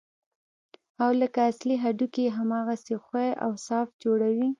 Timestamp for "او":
1.03-1.09, 3.45-3.51